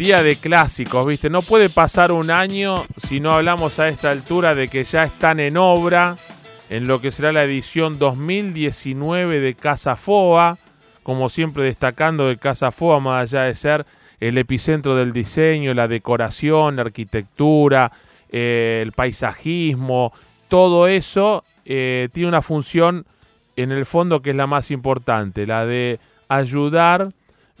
día 0.00 0.22
de 0.22 0.36
clásicos, 0.36 1.06
¿viste? 1.06 1.28
No 1.28 1.42
puede 1.42 1.68
pasar 1.68 2.10
un 2.10 2.30
año 2.30 2.86
si 2.96 3.20
no 3.20 3.32
hablamos 3.32 3.78
a 3.78 3.88
esta 3.88 4.10
altura 4.10 4.54
de 4.54 4.68
que 4.68 4.82
ya 4.82 5.04
están 5.04 5.40
en 5.40 5.58
obra 5.58 6.16
en 6.70 6.86
lo 6.86 7.02
que 7.02 7.10
será 7.10 7.32
la 7.32 7.44
edición 7.44 7.98
2019 7.98 9.40
de 9.40 9.52
Casa 9.52 9.96
Foa, 9.96 10.56
como 11.02 11.28
siempre 11.28 11.64
destacando 11.64 12.28
de 12.28 12.38
Casa 12.38 12.70
Foa, 12.70 12.98
más 12.98 13.24
allá 13.24 13.42
de 13.42 13.54
ser 13.54 13.84
el 14.20 14.38
epicentro 14.38 14.96
del 14.96 15.12
diseño, 15.12 15.74
la 15.74 15.86
decoración, 15.86 16.76
la 16.76 16.82
arquitectura, 16.82 17.92
eh, 18.30 18.80
el 18.82 18.92
paisajismo, 18.92 20.14
todo 20.48 20.86
eso 20.86 21.44
eh, 21.66 22.08
tiene 22.14 22.30
una 22.30 22.40
función 22.40 23.04
en 23.54 23.70
el 23.70 23.84
fondo 23.84 24.22
que 24.22 24.30
es 24.30 24.36
la 24.36 24.46
más 24.46 24.70
importante, 24.70 25.46
la 25.46 25.66
de 25.66 26.00
ayudar, 26.26 27.10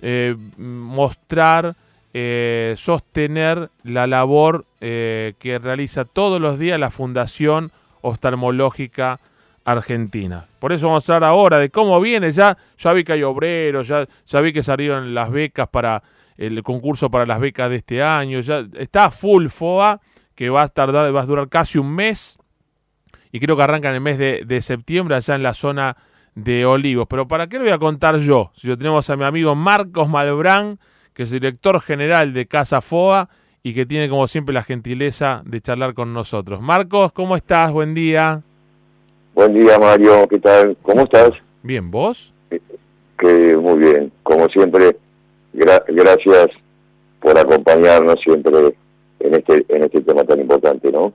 eh, 0.00 0.34
mostrar, 0.56 1.76
sostener 2.12 3.70
la 3.84 4.06
labor 4.06 4.66
que 4.80 5.60
realiza 5.62 6.04
todos 6.04 6.40
los 6.40 6.58
días 6.58 6.78
la 6.80 6.90
Fundación 6.90 7.72
Oftalmológica 8.02 9.20
Argentina. 9.64 10.46
Por 10.58 10.72
eso 10.72 10.88
vamos 10.88 11.08
a 11.08 11.14
hablar 11.14 11.30
ahora 11.30 11.58
de 11.58 11.70
cómo 11.70 12.00
viene. 12.00 12.32
Ya, 12.32 12.56
ya 12.78 12.92
vi 12.92 13.04
que 13.04 13.14
hay 13.14 13.22
obreros, 13.22 13.88
ya, 13.88 14.40
vi 14.40 14.52
que 14.52 14.62
salieron 14.62 15.14
las 15.14 15.30
becas 15.30 15.68
para 15.68 16.02
el 16.36 16.62
concurso 16.62 17.10
para 17.10 17.26
las 17.26 17.40
becas 17.40 17.70
de 17.70 17.76
este 17.76 18.02
año. 18.02 18.40
Ya 18.40 18.66
está 18.78 19.10
full 19.10 19.48
FOA, 19.48 20.00
que 20.34 20.50
va 20.50 20.62
a 20.62 20.68
tardar, 20.68 21.14
va 21.14 21.20
a 21.20 21.26
durar 21.26 21.48
casi 21.48 21.78
un 21.78 21.94
mes. 21.94 22.38
Y 23.32 23.38
creo 23.38 23.56
que 23.56 23.62
arranca 23.62 23.88
en 23.90 23.94
el 23.94 24.00
mes 24.00 24.18
de, 24.18 24.62
septiembre 24.62 25.14
allá 25.14 25.36
en 25.36 25.42
la 25.42 25.54
zona 25.54 25.96
de 26.34 26.66
Olivos. 26.66 27.06
Pero 27.08 27.28
¿para 27.28 27.46
qué 27.48 27.58
lo 27.58 27.64
voy 27.64 27.72
a 27.72 27.78
contar 27.78 28.18
yo? 28.18 28.50
Si 28.54 28.66
lo 28.66 28.76
tenemos 28.76 29.08
a 29.08 29.16
mi 29.16 29.24
amigo 29.24 29.54
Marcos 29.54 30.08
Malbrán, 30.08 30.80
que 31.14 31.24
es 31.24 31.30
director 31.30 31.80
general 31.80 32.32
de 32.32 32.46
Casa 32.46 32.80
FOA 32.80 33.28
y 33.62 33.74
que 33.74 33.86
tiene 33.86 34.08
como 34.08 34.26
siempre 34.26 34.54
la 34.54 34.62
gentileza 34.62 35.42
de 35.44 35.60
charlar 35.60 35.94
con 35.94 36.12
nosotros. 36.12 36.60
Marcos, 36.60 37.12
¿cómo 37.12 37.36
estás? 37.36 37.72
Buen 37.72 37.94
día. 37.94 38.42
Buen 39.34 39.54
día, 39.54 39.78
Mario. 39.78 40.26
¿Qué 40.28 40.38
tal? 40.38 40.76
¿Cómo 40.82 41.02
estás? 41.02 41.30
Bien, 41.62 41.90
¿vos? 41.90 42.32
Que 43.18 43.56
muy 43.56 43.78
bien. 43.78 44.12
Como 44.22 44.48
siempre, 44.48 44.96
gracias 45.52 46.48
por 47.20 47.38
acompañarnos 47.38 48.16
siempre 48.24 48.74
en 49.20 49.34
este 49.34 49.66
en 49.68 49.84
este 49.84 50.00
tema 50.00 50.24
tan 50.24 50.40
importante, 50.40 50.90
¿no? 50.90 51.12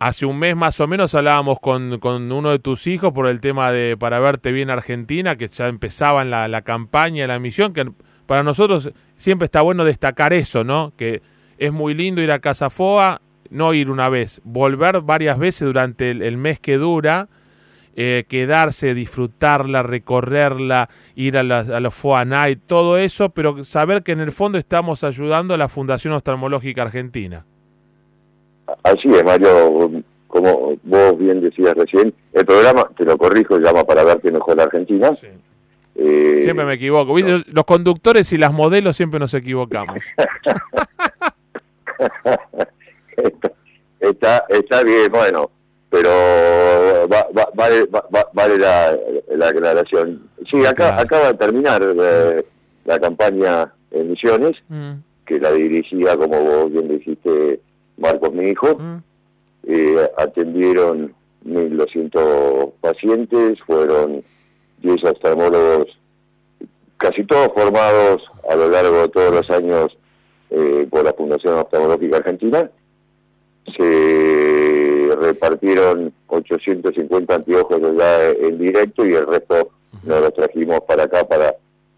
Hace 0.00 0.26
un 0.26 0.38
mes 0.38 0.56
más 0.56 0.80
o 0.80 0.86
menos 0.86 1.14
hablábamos 1.14 1.60
con, 1.60 1.98
con 1.98 2.30
uno 2.30 2.50
de 2.50 2.58
tus 2.58 2.86
hijos 2.88 3.12
por 3.12 3.26
el 3.26 3.40
tema 3.40 3.70
de 3.70 3.96
Para 3.96 4.18
Verte 4.18 4.52
Bien 4.52 4.68
Argentina, 4.68 5.36
que 5.36 5.48
ya 5.48 5.68
empezaba 5.68 6.24
la, 6.24 6.48
la 6.48 6.62
campaña, 6.62 7.26
la 7.26 7.38
misión, 7.38 7.72
que 7.72 7.86
para 8.26 8.42
nosotros 8.42 8.92
siempre 9.16 9.46
está 9.46 9.62
bueno 9.62 9.84
destacar 9.84 10.32
eso, 10.32 10.64
¿no? 10.64 10.92
Que 10.96 11.22
es 11.58 11.72
muy 11.72 11.94
lindo 11.94 12.22
ir 12.22 12.32
a 12.32 12.38
Casa 12.38 12.70
Foa, 12.70 13.20
no 13.50 13.74
ir 13.74 13.90
una 13.90 14.08
vez, 14.08 14.40
volver 14.44 15.00
varias 15.00 15.38
veces 15.38 15.66
durante 15.66 16.10
el, 16.10 16.36
mes 16.36 16.58
que 16.58 16.76
dura, 16.76 17.28
eh, 17.96 18.24
quedarse, 18.28 18.94
disfrutarla, 18.94 19.82
recorrerla, 19.82 20.88
ir 21.14 21.38
a, 21.38 21.40
a 21.40 21.80
los 21.80 21.94
Foa 21.94 22.24
Night, 22.24 22.60
todo 22.66 22.98
eso, 22.98 23.28
pero 23.30 23.64
saber 23.64 24.02
que 24.02 24.12
en 24.12 24.20
el 24.20 24.32
fondo 24.32 24.58
estamos 24.58 25.04
ayudando 25.04 25.54
a 25.54 25.58
la 25.58 25.68
Fundación 25.68 26.14
Oftalmológica 26.14 26.82
Argentina. 26.82 27.44
Así 28.82 29.08
es, 29.08 29.24
Mario, 29.24 30.02
como 30.26 30.76
vos 30.82 31.18
bien 31.18 31.40
decías 31.40 31.74
recién, 31.74 32.12
el 32.32 32.44
programa, 32.44 32.90
te 32.96 33.04
lo 33.04 33.16
corrijo, 33.16 33.58
llama 33.58 33.84
para 33.84 34.02
verte 34.02 34.32
mejor 34.32 34.56
la 34.56 34.64
Argentina. 34.64 35.12
Eh, 35.96 36.40
siempre 36.42 36.64
me 36.64 36.74
equivoco. 36.74 37.16
Los 37.18 37.64
conductores 37.64 38.32
y 38.32 38.38
las 38.38 38.52
modelos 38.52 38.96
siempre 38.96 39.20
nos 39.20 39.34
equivocamos. 39.34 39.98
está, 44.00 44.44
está 44.48 44.82
bien, 44.82 45.10
bueno, 45.10 45.50
pero 45.90 46.10
vale, 47.54 47.86
vale 48.32 48.58
la, 48.58 48.98
la, 49.36 49.48
aclaración. 49.48 50.28
Sí, 50.46 50.64
acá, 50.66 51.00
acaba 51.00 51.28
de 51.28 51.34
terminar 51.34 51.82
eh, 51.82 52.44
la 52.84 52.98
campaña 52.98 53.72
en 53.90 54.10
Misiones, 54.10 54.52
mm. 54.68 54.92
que 55.26 55.38
la 55.38 55.52
dirigía, 55.52 56.16
como 56.16 56.40
vos 56.40 56.72
bien 56.72 56.88
dijiste, 56.88 57.60
Marcos, 57.96 58.32
mi 58.32 58.48
hijo. 58.48 58.76
Mm. 58.76 59.02
Eh, 59.66 60.10
atendieron 60.18 61.14
1.200 61.46 62.72
pacientes, 62.80 63.58
fueron 63.66 64.22
10 64.84 65.04
oftalmólogos, 65.04 65.88
casi 66.98 67.24
todos 67.24 67.48
formados 67.54 68.22
a 68.48 68.54
lo 68.54 68.68
largo 68.68 69.02
de 69.02 69.08
todos 69.08 69.34
los 69.34 69.50
años 69.50 69.96
eh, 70.50 70.86
por 70.90 71.04
la 71.04 71.12
Fundación 71.12 71.58
Oftalmológica 71.58 72.18
Argentina. 72.18 72.70
Se 73.76 75.10
repartieron 75.20 76.12
850 76.28 77.34
anteojos 77.34 77.80
ya 77.98 78.28
en 78.28 78.58
directo 78.58 79.06
y 79.06 79.14
el 79.14 79.26
resto 79.26 79.70
nos 80.04 80.20
los 80.20 80.34
trajimos 80.34 80.80
para 80.86 81.04
acá 81.04 81.26
para, 81.26 81.54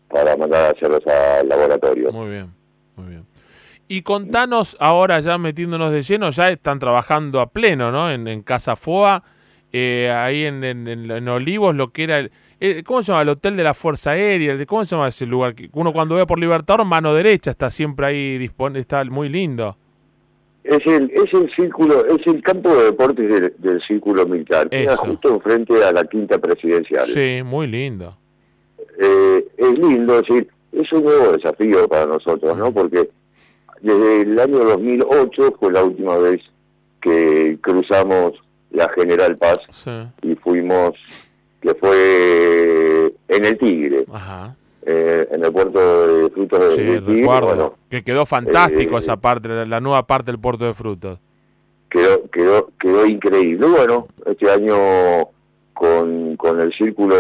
para 0.08 0.36
mandar 0.36 0.66
a 0.66 0.70
hacerlos 0.70 1.06
al 1.06 1.48
laboratorio. 1.48 2.12
Muy 2.12 2.30
bien, 2.30 2.52
muy 2.96 3.08
bien. 3.08 3.26
Y 3.88 4.02
contanos 4.02 4.76
ahora, 4.80 5.20
ya 5.20 5.38
metiéndonos 5.38 5.92
de 5.92 6.02
lleno, 6.02 6.30
ya 6.30 6.50
están 6.50 6.78
trabajando 6.78 7.40
a 7.40 7.50
pleno, 7.50 7.92
¿no? 7.92 8.10
En, 8.10 8.42
Casa 8.42 8.74
Foa, 8.74 9.22
eh, 9.72 10.10
ahí 10.12 10.44
en, 10.44 10.64
en, 10.64 11.28
Olivos, 11.28 11.74
lo 11.74 11.92
que 11.92 12.04
era 12.04 12.18
el, 12.18 12.32
eh, 12.60 12.82
¿Cómo 12.84 13.02
se 13.02 13.12
llama? 13.12 13.22
El 13.22 13.28
Hotel 13.30 13.56
de 13.56 13.62
la 13.62 13.74
Fuerza 13.74 14.10
Aérea. 14.10 14.56
¿Cómo 14.66 14.84
se 14.84 14.94
llama 14.94 15.08
ese 15.08 15.26
lugar? 15.26 15.54
Uno 15.72 15.92
cuando 15.92 16.16
ve 16.16 16.26
por 16.26 16.38
Libertador, 16.38 16.84
mano 16.84 17.12
derecha, 17.14 17.50
está 17.50 17.70
siempre 17.70 18.06
ahí, 18.06 18.38
dispone, 18.38 18.78
está 18.78 19.04
muy 19.04 19.28
lindo. 19.28 19.76
Es 20.64 20.84
el, 20.86 21.10
es 21.12 21.32
el 21.32 21.48
círculo, 21.54 22.06
es 22.06 22.26
el 22.26 22.42
campo 22.42 22.74
de 22.74 22.84
deportes 22.86 23.52
del, 23.58 23.82
círculo 23.86 24.26
militar. 24.26 24.68
Queda 24.68 24.96
justo 24.96 25.34
enfrente 25.34 25.84
a 25.84 25.92
la 25.92 26.04
quinta 26.04 26.38
presidencial. 26.38 27.06
Sí, 27.06 27.42
muy 27.44 27.68
lindo. 27.68 28.16
Eh, 28.98 29.46
es 29.56 29.78
lindo, 29.78 30.14
es 30.18 30.22
decir, 30.26 30.48
es 30.72 30.92
un 30.92 31.04
nuevo 31.04 31.32
desafío 31.32 31.86
para 31.86 32.06
nosotros, 32.06 32.56
¿no? 32.56 32.72
Porque 32.72 33.08
desde 33.80 34.22
el 34.22 34.40
año 34.40 34.58
2008 34.58 35.54
fue 35.60 35.72
la 35.72 35.84
última 35.84 36.16
vez 36.16 36.40
que 37.00 37.58
cruzamos 37.60 38.32
la 38.70 38.88
General 38.88 39.36
Paz 39.36 39.58
y 40.22 40.34
fuimos 40.34 40.94
que 41.66 41.74
fue 41.74 43.12
en 43.28 43.44
el 43.44 43.58
Tigre. 43.58 44.06
Eh, 44.88 45.28
en 45.32 45.44
el 45.44 45.52
puerto 45.52 46.06
de 46.06 46.30
frutos 46.30 46.76
de, 46.76 47.00
Tigre. 47.00 47.70
que 47.90 48.04
quedó 48.04 48.24
fantástico 48.24 48.96
eh, 48.96 49.00
esa 49.00 49.16
parte, 49.16 49.66
la, 49.66 49.80
nueva 49.80 50.06
parte 50.06 50.30
del 50.30 50.40
puerto 50.40 50.64
de 50.64 50.74
frutos. 50.74 51.18
Quedó, 51.90 52.22
quedó, 52.30 52.70
quedó 52.78 53.04
increíble. 53.04 53.66
Bueno, 53.66 54.06
este 54.26 54.48
año 54.48 54.76
con, 55.74 56.36
con 56.36 56.60
el 56.60 56.72
círculo 56.72 57.16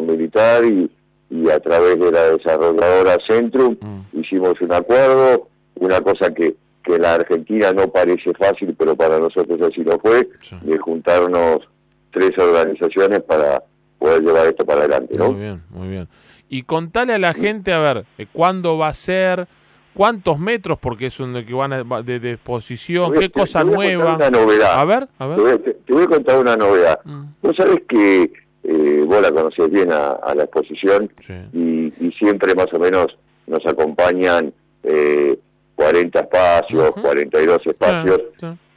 militar 0.00 0.64
y, 0.64 0.90
y 1.28 1.50
a 1.50 1.60
través 1.60 2.00
de 2.00 2.10
la 2.10 2.30
desarrolladora 2.30 3.18
Centrum 3.26 3.76
mm. 3.78 4.18
hicimos 4.18 4.58
un 4.62 4.72
acuerdo, 4.72 5.48
una 5.74 6.00
cosa 6.00 6.32
que, 6.32 6.54
que 6.82 6.94
en 6.94 7.02
la 7.02 7.14
Argentina 7.14 7.72
no 7.72 7.88
parece 7.88 8.32
fácil, 8.32 8.74
pero 8.78 8.96
para 8.96 9.18
nosotros 9.18 9.60
así 9.60 9.84
lo 9.84 9.98
fue, 9.98 10.26
de 10.62 10.78
juntarnos 10.78 11.68
tres 12.12 12.30
organizaciones 12.38 13.20
para 13.22 13.62
poder 13.98 14.22
llevar 14.22 14.46
esto 14.46 14.64
para 14.64 14.80
adelante, 14.80 15.16
¿no? 15.16 15.32
Muy 15.32 15.40
bien, 15.40 15.62
muy 15.70 15.88
bien. 15.88 16.08
Y 16.48 16.62
contale 16.62 17.14
a 17.14 17.18
la 17.18 17.34
gente, 17.34 17.72
a 17.72 17.80
ver, 17.80 18.04
eh, 18.18 18.26
cuándo 18.30 18.76
va 18.76 18.88
a 18.88 18.94
ser, 18.94 19.46
cuántos 19.94 20.38
metros, 20.38 20.78
porque 20.78 21.06
es 21.06 21.18
un 21.20 21.32
que 21.44 21.54
van 21.54 21.70
de, 22.04 22.20
de 22.20 22.32
exposición, 22.32 23.12
qué 23.14 23.30
cosa 23.30 23.64
nueva. 23.64 24.16
Una 24.16 24.30
novedad. 24.30 24.78
A 24.78 24.84
ver, 24.84 25.08
a 25.18 25.26
ver. 25.26 25.58
Te 25.86 25.92
voy 25.92 26.04
a, 26.04 26.06
contar 26.06 26.38
una 26.38 26.56
novedad. 26.56 27.00
Mm. 27.04 27.24
Vos 27.40 27.56
sabés 27.56 27.82
que 27.88 28.32
eh, 28.64 29.04
vos 29.06 29.22
la 29.22 29.32
conocés 29.32 29.70
bien 29.70 29.90
a, 29.92 30.34
la 30.34 30.44
exposición 30.44 31.10
y, 31.52 31.90
siempre 32.18 32.54
más 32.54 32.72
o 32.72 32.78
menos 32.78 33.06
nos 33.46 33.64
acompañan 33.66 34.52
eh, 34.84 35.36
40 35.74 36.20
espacios, 36.20 36.92
42 37.00 37.66
espacios. 37.66 38.20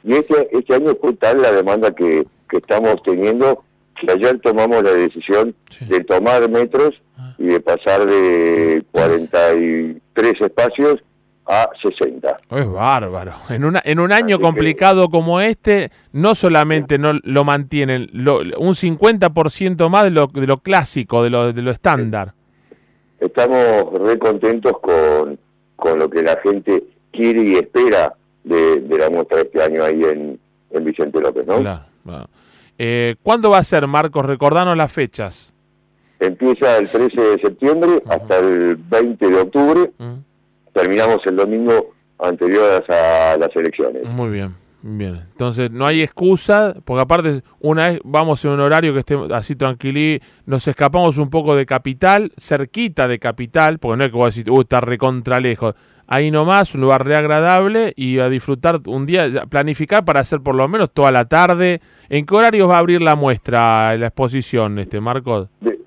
Y 0.02 0.14
este, 0.14 0.48
este 0.50 0.74
año 0.74 0.96
fue 1.00 1.12
tal 1.14 1.42
la 1.42 1.52
demanda 1.52 1.92
que 1.92 2.26
que 2.48 2.58
estamos 2.58 3.02
teniendo, 3.02 3.64
que 4.00 4.12
ayer 4.12 4.38
tomamos 4.40 4.82
la 4.82 4.92
decisión 4.92 5.54
de 5.80 6.04
tomar 6.04 6.48
metros 6.50 6.90
ah. 7.16 7.34
y 7.38 7.46
de 7.46 7.60
pasar 7.60 8.06
de 8.06 8.84
43 8.92 10.34
espacios 10.40 11.02
a 11.46 11.68
60. 11.80 12.36
Es 12.50 12.68
bárbaro. 12.68 13.34
En, 13.48 13.64
una, 13.64 13.80
en 13.84 14.00
un 14.00 14.12
año 14.12 14.40
complicado 14.40 15.08
como 15.08 15.40
este, 15.40 15.90
no 16.12 16.34
solamente 16.34 16.98
no 16.98 17.12
lo 17.22 17.44
mantienen, 17.44 18.10
lo, 18.12 18.38
un 18.58 18.74
50% 18.74 19.88
más 19.88 20.04
de 20.04 20.10
lo, 20.10 20.26
de 20.26 20.46
lo 20.46 20.56
clásico, 20.58 21.22
de 21.22 21.30
lo, 21.30 21.52
de 21.52 21.62
lo 21.62 21.70
estándar. 21.70 22.32
Estamos 23.20 23.92
re 24.00 24.18
contentos 24.18 24.72
con, 24.80 25.38
con 25.76 25.98
lo 25.98 26.10
que 26.10 26.22
la 26.22 26.38
gente 26.42 26.84
quiere 27.12 27.42
y 27.42 27.54
espera 27.54 28.12
de, 28.44 28.82
la 28.88 29.08
muestra 29.08 29.38
de 29.38 29.44
este 29.44 29.62
año 29.62 29.84
ahí 29.84 30.02
en, 30.02 30.38
en 30.70 30.84
Vicente 30.84 31.20
López, 31.20 31.46
¿no? 31.46 31.80
Eh, 32.78 33.16
¿Cuándo 33.22 33.50
va 33.50 33.58
a 33.58 33.62
ser, 33.62 33.86
Marcos? 33.86 34.24
Recordanos 34.24 34.76
las 34.76 34.92
fechas. 34.92 35.54
Empieza 36.20 36.78
el 36.78 36.88
13 36.88 37.20
de 37.20 37.38
septiembre 37.40 38.02
hasta 38.08 38.38
el 38.38 38.76
20 38.76 39.26
de 39.28 39.40
octubre. 39.40 39.92
terminamos 40.72 41.20
el 41.26 41.36
domingo 41.36 41.94
anterior 42.18 42.84
a 42.88 43.36
las 43.38 43.56
elecciones. 43.56 44.06
Muy 44.08 44.30
bien. 44.30 44.54
Bien, 44.88 45.20
entonces 45.32 45.68
no 45.72 45.84
hay 45.84 46.00
excusa, 46.00 46.76
porque 46.84 47.00
aparte 47.00 47.42
una 47.58 47.88
vez 47.88 48.00
vamos 48.04 48.44
en 48.44 48.52
un 48.52 48.60
horario 48.60 48.92
que 48.92 49.00
esté 49.00 49.18
así 49.32 49.56
tranquilí, 49.56 50.20
nos 50.44 50.68
escapamos 50.68 51.18
un 51.18 51.28
poco 51.28 51.56
de 51.56 51.66
capital, 51.66 52.30
cerquita 52.38 53.08
de 53.08 53.18
capital, 53.18 53.80
porque 53.80 53.96
no 53.96 54.04
es 54.04 54.10
que 54.12 54.16
vos 54.16 54.32
decís, 54.32 54.48
uh, 54.48 54.60
está 54.60 54.80
recontra 54.80 55.40
lejos, 55.40 55.74
ahí 56.06 56.30
nomás, 56.30 56.74
un 56.74 56.82
lugar 56.82 57.06
re 57.06 57.16
agradable 57.16 57.92
y 57.96 58.18
a 58.18 58.28
disfrutar 58.28 58.80
un 58.86 59.06
día, 59.06 59.46
planificar 59.48 60.04
para 60.04 60.20
hacer 60.20 60.40
por 60.40 60.54
lo 60.54 60.66
menos 60.68 60.90
toda 60.92 61.10
la 61.10 61.26
tarde. 61.26 61.80
¿En 62.08 62.24
qué 62.26 62.34
horarios 62.34 62.68
va 62.68 62.76
a 62.76 62.78
abrir 62.78 63.02
la 63.02 63.16
muestra, 63.16 63.96
la 63.96 64.06
exposición, 64.06 64.78
este 64.78 65.00
Marco? 65.00 65.48
De, 65.60 65.78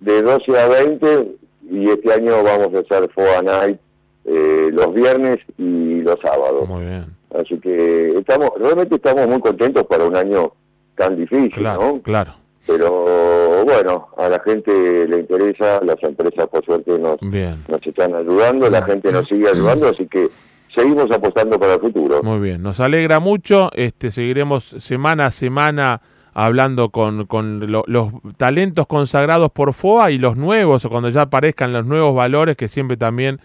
de, 0.00 0.22
12 0.22 0.58
a 0.58 0.68
20 0.68 1.36
y 1.70 1.90
este 1.90 2.12
año 2.12 2.42
vamos 2.42 2.68
a 2.74 2.78
hacer 2.78 3.10
FOA 3.12 3.42
Night 3.42 3.78
eh, 4.24 4.70
los 4.72 4.94
viernes 4.94 5.38
y 5.58 6.02
los 6.02 6.18
sábados. 6.20 6.68
Muy 6.68 6.84
bien. 6.84 7.06
Así 7.34 7.58
que 7.58 8.18
estamos, 8.18 8.50
realmente 8.58 8.96
estamos 8.96 9.26
muy 9.28 9.40
contentos 9.40 9.84
para 9.84 10.04
un 10.04 10.16
año 10.16 10.52
tan 10.96 11.16
difícil, 11.16 11.50
claro, 11.50 11.80
¿no? 11.80 12.02
Claro. 12.02 12.34
Pero 12.66 13.64
bueno, 13.64 14.08
a 14.16 14.28
la 14.28 14.40
gente 14.40 15.06
le 15.06 15.20
interesa, 15.20 15.80
las 15.84 16.02
empresas 16.02 16.46
por 16.48 16.64
suerte 16.64 16.98
nos, 16.98 17.20
nos 17.22 17.86
están 17.86 18.14
ayudando, 18.14 18.68
la 18.68 18.82
gente 18.82 19.12
nos 19.12 19.26
sigue 19.28 19.48
ayudando, 19.48 19.88
así 19.88 20.06
que 20.06 20.28
seguimos 20.74 21.10
apostando 21.10 21.58
para 21.58 21.74
el 21.74 21.80
futuro. 21.80 22.22
Muy 22.22 22.40
bien, 22.40 22.62
nos 22.62 22.80
alegra 22.80 23.20
mucho, 23.20 23.70
este 23.74 24.10
seguiremos 24.10 24.64
semana 24.64 25.26
a 25.26 25.30
semana 25.30 26.00
hablando 26.34 26.90
con, 26.90 27.26
con 27.26 27.70
los 27.70 28.12
talentos 28.36 28.86
consagrados 28.86 29.50
por 29.52 29.72
FOA 29.72 30.10
y 30.10 30.18
los 30.18 30.36
nuevos, 30.36 30.84
o 30.84 30.90
cuando 30.90 31.08
ya 31.08 31.22
aparezcan 31.22 31.72
los 31.72 31.86
nuevos 31.86 32.14
valores 32.14 32.56
que 32.56 32.68
siempre 32.68 32.96
también 32.96 33.40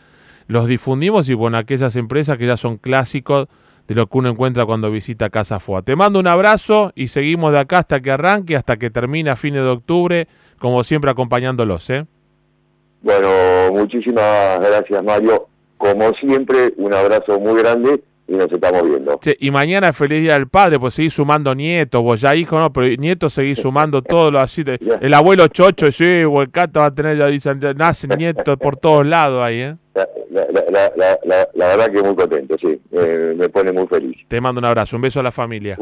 los 0.47 0.67
difundimos 0.67 1.29
y 1.29 1.37
con 1.37 1.55
aquellas 1.55 1.95
empresas 1.95 2.37
que 2.37 2.47
ya 2.47 2.57
son 2.57 2.77
clásicos 2.77 3.47
de 3.91 3.95
lo 3.95 4.07
que 4.07 4.17
uno 4.17 4.29
encuentra 4.29 4.65
cuando 4.65 4.89
visita 4.89 5.29
Casa 5.29 5.59
FOA. 5.59 5.81
Te 5.81 5.97
mando 5.97 6.17
un 6.17 6.27
abrazo 6.27 6.93
y 6.95 7.09
seguimos 7.09 7.51
de 7.51 7.59
acá 7.59 7.79
hasta 7.79 7.99
que 7.99 8.09
arranque, 8.09 8.55
hasta 8.55 8.77
que 8.77 8.89
termine 8.89 9.29
a 9.29 9.35
fines 9.35 9.63
de 9.63 9.69
octubre, 9.69 10.27
como 10.59 10.81
siempre 10.85 11.11
acompañándolos. 11.11 11.89
¿eh? 11.89 12.05
Bueno, 13.01 13.27
muchísimas 13.73 14.61
gracias 14.61 15.03
Mario. 15.03 15.47
Como 15.77 16.09
siempre, 16.13 16.73
un 16.77 16.93
abrazo 16.93 17.37
muy 17.37 17.61
grande 17.61 18.01
y 18.31 18.37
nos 18.37 18.51
estamos 18.51 18.83
viendo. 18.83 19.19
y 19.39 19.51
mañana 19.51 19.89
es 19.89 19.97
feliz 19.97 20.21
día 20.21 20.33
del 20.33 20.47
padre, 20.47 20.79
pues 20.79 20.93
seguís 20.93 21.13
sumando 21.13 21.53
nietos, 21.53 22.01
vos 22.01 22.21
ya 22.21 22.33
hijo, 22.33 22.57
no, 22.57 22.71
pero 22.71 22.87
nietos 22.95 23.33
seguís 23.33 23.59
sumando 23.59 24.01
todo 24.01 24.31
lo 24.31 24.39
así. 24.39 24.63
el 24.65 25.13
abuelo 25.13 25.47
Chocho, 25.49 25.91
sí, 25.91 26.23
o 26.23 26.41
el 26.41 26.49
Cato 26.49 26.79
va 26.79 26.87
a 26.87 26.95
tener, 26.95 27.17
ya 27.17 27.27
dicen, 27.27 27.59
nacen 27.75 28.11
nietos 28.17 28.57
por 28.57 28.77
todos 28.77 29.05
lados 29.05 29.43
ahí, 29.43 29.61
¿eh? 29.61 29.75
La, 29.93 31.67
verdad 31.67 31.91
que 31.91 32.01
muy 32.01 32.15
contento, 32.15 32.55
sí, 32.61 32.79
me 32.91 33.49
pone 33.49 33.73
muy 33.73 33.85
feliz. 33.87 34.17
Te 34.29 34.39
mando 34.39 34.59
un 34.59 34.65
abrazo, 34.65 34.95
un 34.95 35.01
beso 35.01 35.19
a 35.19 35.23
la 35.23 35.31
familia. 35.31 35.77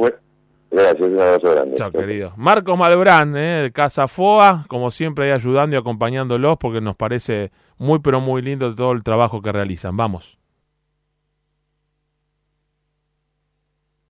gracias, 0.71 1.01
un 1.01 1.19
abrazo 1.19 1.51
grande. 1.51 1.75
Chao, 1.75 1.91
querido. 1.91 2.33
Marcos 2.35 2.75
Malbrán, 2.75 3.37
¿eh? 3.37 3.61
de 3.63 3.71
Casa 3.71 4.07
FOA, 4.07 4.65
como 4.67 4.89
siempre 4.89 5.25
ahí 5.25 5.31
ayudando 5.31 5.75
y 5.75 5.79
acompañándolos 5.79 6.57
porque 6.57 6.81
nos 6.81 6.95
parece 6.95 7.51
muy, 7.77 7.99
pero 7.99 8.19
muy 8.19 8.41
lindo 8.41 8.73
todo 8.73 8.91
el 8.93 9.03
trabajo 9.03 9.43
que 9.43 9.51
realizan. 9.51 9.95
Vamos. 9.95 10.38